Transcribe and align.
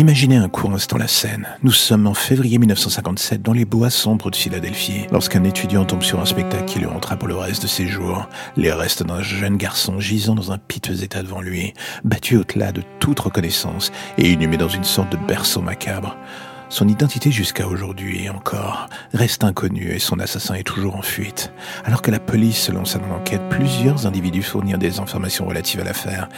Imaginez 0.00 0.36
un 0.36 0.48
court 0.48 0.72
instant 0.72 0.96
la 0.96 1.08
scène. 1.08 1.48
Nous 1.64 1.72
sommes 1.72 2.06
en 2.06 2.14
février 2.14 2.58
1957 2.58 3.42
dans 3.42 3.52
les 3.52 3.64
bois 3.64 3.90
sombres 3.90 4.30
de 4.30 4.36
Philadelphie, 4.36 5.06
lorsqu'un 5.10 5.42
étudiant 5.42 5.84
tombe 5.84 6.04
sur 6.04 6.20
un 6.20 6.24
spectacle 6.24 6.66
qui 6.66 6.78
le 6.78 6.86
rentra 6.86 7.16
pour 7.16 7.26
le 7.26 7.34
reste 7.34 7.62
de 7.62 7.66
ses 7.66 7.88
jours. 7.88 8.28
Les 8.56 8.70
restes 8.70 9.02
d'un 9.02 9.22
jeune 9.22 9.56
garçon 9.56 9.98
gisant 9.98 10.36
dans 10.36 10.52
un 10.52 10.58
piteux 10.58 11.02
état 11.02 11.24
devant 11.24 11.40
lui, 11.40 11.74
battu 12.04 12.36
au-delà 12.36 12.70
de 12.70 12.82
toute 13.00 13.18
reconnaissance 13.18 13.90
et 14.18 14.30
inhumé 14.30 14.56
dans 14.56 14.68
une 14.68 14.84
sorte 14.84 15.10
de 15.10 15.16
berceau 15.26 15.62
macabre. 15.62 16.16
Son 16.70 16.86
identité 16.86 17.30
jusqu'à 17.30 17.66
aujourd'hui 17.66 18.28
encore 18.28 18.88
reste 19.14 19.42
inconnue 19.42 19.90
et 19.90 19.98
son 19.98 20.20
assassin 20.20 20.54
est 20.54 20.64
toujours 20.64 20.96
en 20.96 21.02
fuite. 21.02 21.50
Alors 21.86 22.02
que 22.02 22.10
la 22.10 22.20
police 22.20 22.58
se 22.58 22.72
lance 22.72 22.94
dans 22.94 23.06
l'enquête, 23.06 23.40
plusieurs 23.48 24.06
individus 24.06 24.42
fournirent 24.42 24.76
des 24.76 25.00
informations 25.00 25.46
relatives 25.46 25.80
à 25.80 25.84
l'affaire. 25.84 26.28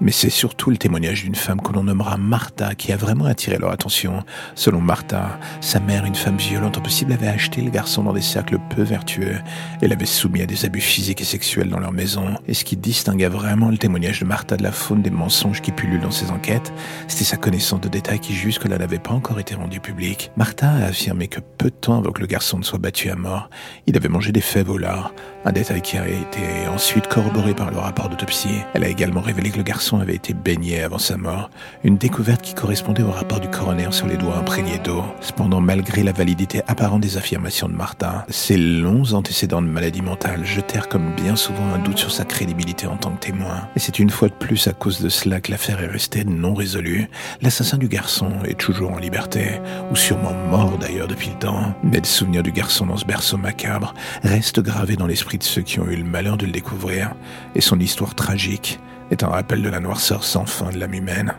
Mais 0.00 0.10
c'est 0.10 0.30
surtout 0.30 0.70
le 0.70 0.78
témoignage 0.78 1.22
d'une 1.22 1.36
femme 1.36 1.60
que 1.60 1.72
l'on 1.72 1.84
nommera 1.84 2.16
Martha 2.16 2.74
qui 2.74 2.92
a 2.92 2.96
vraiment 2.96 3.26
attiré 3.26 3.56
leur 3.56 3.70
attention. 3.70 4.24
Selon 4.56 4.80
Martha, 4.80 5.38
sa 5.60 5.78
mère, 5.78 6.04
une 6.04 6.16
femme 6.16 6.38
violente 6.38 6.76
impossible, 6.76 7.12
avait 7.12 7.28
acheté 7.28 7.60
le 7.60 7.70
garçon 7.70 8.02
dans 8.02 8.12
des 8.12 8.20
cercles 8.20 8.58
peu 8.70 8.82
vertueux 8.82 9.36
et 9.80 9.86
l'avait 9.86 10.06
soumis 10.06 10.42
à 10.42 10.46
des 10.46 10.64
abus 10.64 10.80
physiques 10.80 11.20
et 11.20 11.24
sexuels 11.24 11.70
dans 11.70 11.78
leur 11.78 11.92
maison. 11.92 12.36
Et 12.48 12.54
ce 12.54 12.64
qui 12.64 12.76
distinguait 12.76 13.28
vraiment 13.28 13.70
le 13.70 13.78
témoignage 13.78 14.18
de 14.18 14.24
Martha 14.24 14.56
de 14.56 14.64
la 14.64 14.72
faune 14.72 15.02
des 15.02 15.10
mensonges 15.10 15.62
qui 15.62 15.70
pullulent 15.70 16.00
dans 16.00 16.10
ses 16.10 16.32
enquêtes, 16.32 16.72
c'était 17.06 17.22
sa 17.22 17.36
connaissance 17.36 17.80
de 17.80 17.88
détails 17.88 18.18
qui 18.18 18.34
jusque-là 18.34 18.76
n'avaient 18.76 18.98
pas 18.98 19.12
encore 19.12 19.38
été 19.38 19.54
rendus 19.54 19.67
du 19.68 19.80
public, 19.80 20.30
Martha 20.36 20.68
a 20.70 20.84
affirmé 20.86 21.28
que 21.28 21.40
peu 21.40 21.70
de 21.70 21.74
temps 21.74 21.98
avant 21.98 22.12
que 22.12 22.20
le 22.20 22.26
garçon 22.26 22.58
ne 22.58 22.62
soit 22.62 22.78
battu 22.78 23.10
à 23.10 23.16
mort, 23.16 23.50
il 23.86 23.96
avait 23.96 24.08
mangé 24.08 24.32
des 24.32 24.40
fèves 24.40 24.70
au 24.70 24.78
lard, 24.78 25.12
un 25.44 25.52
détail 25.52 25.82
qui 25.82 25.96
a 25.96 26.06
été 26.06 26.68
ensuite 26.72 27.06
corroboré 27.06 27.54
par 27.54 27.70
le 27.70 27.78
rapport 27.78 28.08
d'autopsie. 28.08 28.62
Elle 28.74 28.84
a 28.84 28.88
également 28.88 29.20
révélé 29.20 29.50
que 29.50 29.56
le 29.56 29.62
garçon 29.62 30.00
avait 30.00 30.14
été 30.14 30.34
baigné 30.34 30.82
avant 30.82 30.98
sa 30.98 31.16
mort, 31.16 31.50
une 31.84 31.96
découverte 31.96 32.42
qui 32.42 32.54
correspondait 32.54 33.02
au 33.02 33.10
rapport 33.10 33.40
du 33.40 33.48
coroner 33.48 33.92
sur 33.92 34.06
les 34.06 34.16
doigts 34.16 34.36
imprégnés 34.38 34.78
d'eau. 34.78 35.04
Cependant, 35.20 35.60
malgré 35.60 36.02
la 36.02 36.12
validité 36.12 36.62
apparente 36.66 37.00
des 37.00 37.16
affirmations 37.16 37.68
de 37.68 37.74
Martha, 37.74 38.26
ses 38.28 38.56
longs 38.56 39.12
antécédents 39.12 39.62
de 39.62 39.68
maladie 39.68 40.02
mentale 40.02 40.44
jetèrent 40.44 40.88
comme 40.88 41.14
bien 41.14 41.36
souvent 41.36 41.72
un 41.74 41.78
doute 41.78 41.98
sur 41.98 42.12
sa 42.12 42.24
crédibilité 42.24 42.86
en 42.86 42.96
tant 42.96 43.10
que 43.12 43.20
témoin. 43.20 43.68
Et 43.76 43.78
c'est 43.78 43.98
une 43.98 44.10
fois 44.10 44.28
de 44.28 44.34
plus 44.34 44.66
à 44.66 44.72
cause 44.72 45.00
de 45.00 45.08
cela 45.08 45.40
que 45.40 45.50
l'affaire 45.50 45.82
est 45.82 45.86
restée 45.86 46.24
non 46.24 46.54
résolue. 46.54 47.08
L'assassin 47.42 47.78
du 47.78 47.88
garçon 47.88 48.32
est 48.44 48.58
toujours 48.58 48.92
en 48.92 48.98
liberté 48.98 49.57
ou 49.90 49.96
sûrement 49.96 50.34
mort 50.50 50.78
d'ailleurs 50.78 51.08
depuis 51.08 51.30
le 51.30 51.38
temps, 51.38 51.74
mais 51.82 51.98
le 51.98 52.04
souvenir 52.04 52.42
du 52.42 52.52
garçon 52.52 52.86
dans 52.86 52.96
ce 52.96 53.04
berceau 53.04 53.36
macabre 53.36 53.94
reste 54.22 54.60
gravé 54.60 54.96
dans 54.96 55.06
l'esprit 55.06 55.38
de 55.38 55.42
ceux 55.42 55.62
qui 55.62 55.80
ont 55.80 55.88
eu 55.88 55.96
le 55.96 56.04
malheur 56.04 56.36
de 56.36 56.46
le 56.46 56.52
découvrir, 56.52 57.14
et 57.54 57.60
son 57.60 57.78
histoire 57.78 58.14
tragique 58.14 58.78
est 59.10 59.22
un 59.22 59.28
rappel 59.28 59.62
de 59.62 59.68
la 59.68 59.80
noirceur 59.80 60.24
sans 60.24 60.46
fin 60.46 60.70
de 60.70 60.78
l'âme 60.78 60.94
humaine. 60.94 61.34